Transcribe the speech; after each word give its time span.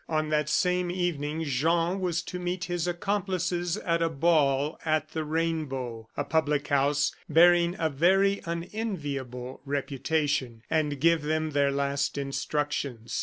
On 0.09 0.29
that 0.29 0.49
same 0.49 0.89
evening 0.89 1.43
Jean 1.43 1.99
was 1.99 2.23
to 2.23 2.39
meet 2.39 2.63
his 2.63 2.87
accomplices 2.87 3.77
at 3.77 4.01
a 4.01 4.09
ball 4.09 4.79
at 4.83 5.09
the 5.09 5.23
Rainbow 5.23 6.09
a 6.17 6.23
public 6.23 6.69
house 6.69 7.11
bearing 7.29 7.75
a 7.77 7.87
very 7.87 8.41
unenviable 8.45 9.61
reputation 9.63 10.63
and 10.71 10.99
give 10.99 11.21
them 11.21 11.51
their 11.51 11.69
last 11.69 12.17
instructions. 12.17 13.19